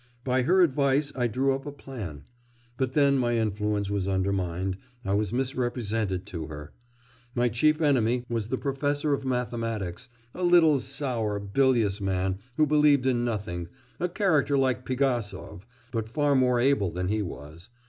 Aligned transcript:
By 0.23 0.41
her 0.41 0.63
advice 0.63 1.13
I 1.15 1.27
drew 1.27 1.53
up 1.53 1.67
a 1.67 1.71
plan.... 1.71 2.23
But 2.75 2.93
then 2.93 3.19
my 3.19 3.37
influence 3.37 3.91
was 3.91 4.07
undermined, 4.07 4.77
I 5.05 5.13
was 5.13 5.31
misrepresented 5.31 6.25
to 6.25 6.47
her. 6.47 6.73
My 7.35 7.49
chief 7.49 7.79
enemy 7.79 8.25
was 8.27 8.47
the 8.47 8.57
professor 8.57 9.13
of 9.13 9.25
mathematics, 9.27 10.09
a 10.33 10.41
little 10.43 10.79
sour, 10.79 11.39
bilious 11.39 12.01
man 12.01 12.39
who 12.57 12.65
believed 12.65 13.05
in 13.05 13.23
nothing, 13.23 13.67
a 13.99 14.09
character 14.09 14.57
like 14.57 14.85
Pigasov, 14.87 15.67
but 15.91 16.09
far 16.09 16.33
more 16.33 16.59
able 16.59 16.89
than 16.89 17.07
he 17.09 17.21
was.... 17.21 17.69